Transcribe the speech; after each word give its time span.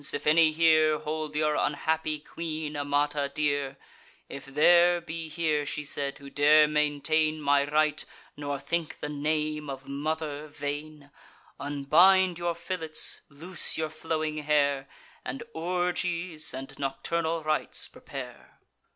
if 0.13 0.25
any 0.25 0.51
here 0.51 0.97
Hold 0.97 1.35
your 1.35 1.53
unhappy 1.55 2.19
queen, 2.19 2.75
Amata, 2.75 3.31
dear; 3.31 3.77
If 4.29 4.45
there 4.47 4.99
be 4.99 5.29
here," 5.29 5.63
she 5.63 5.83
said, 5.83 6.17
"who 6.17 6.27
dare 6.27 6.67
maintain 6.67 7.39
My 7.39 7.69
right, 7.69 8.03
nor 8.35 8.59
think 8.59 8.99
the 8.99 9.09
name 9.09 9.69
of 9.69 9.87
mother 9.87 10.47
vain; 10.47 11.11
Unbind 11.59 12.39
your 12.39 12.55
fillets, 12.55 13.21
loose 13.29 13.77
your 13.77 13.91
flowing 13.91 14.37
hair, 14.39 14.89
And 15.23 15.43
orgies 15.53 16.51
and 16.51 16.73
nocturnal 16.79 17.43
rites 17.43 17.87
prepare." 17.87 18.57